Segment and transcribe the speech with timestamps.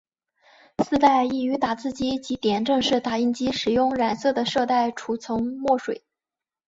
[0.83, 6.03] 丝带亦于打字机及点阵式打印机使用染色的色带储存墨水。